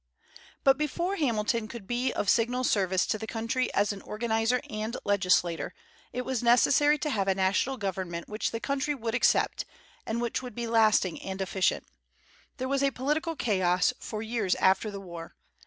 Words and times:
But 0.63 0.79
before 0.79 1.15
Hamilton 1.17 1.67
could 1.67 1.85
be 1.85 2.11
of 2.11 2.27
signal 2.27 2.63
service 2.63 3.05
to 3.05 3.19
the 3.19 3.27
country 3.27 3.71
as 3.75 3.93
an 3.93 4.01
organizer 4.01 4.59
and 4.67 4.97
legislator, 5.03 5.75
it 6.11 6.23
was 6.23 6.41
necessary 6.41 6.97
to 6.97 7.11
have 7.11 7.27
a 7.27 7.35
national 7.35 7.77
government 7.77 8.27
which 8.27 8.49
the 8.49 8.59
country 8.59 8.95
would 8.95 9.13
accept, 9.13 9.63
and 10.07 10.19
which 10.19 10.41
would 10.41 10.55
be 10.55 10.65
lasting 10.65 11.21
and 11.21 11.39
efficient. 11.39 11.83
There 12.57 12.67
was 12.67 12.81
a 12.81 12.89
political 12.89 13.35
chaos 13.35 13.93
for 13.99 14.23
years 14.23 14.55
after 14.55 14.89
the 14.89 14.99
war. 14.99 15.35